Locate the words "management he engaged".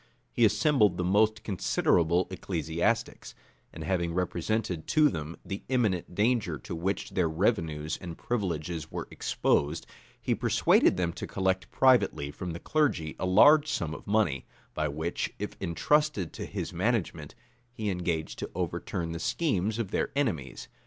16.73-18.39